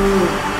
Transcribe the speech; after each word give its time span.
그 0.00 0.50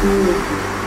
嗯。 0.00 0.77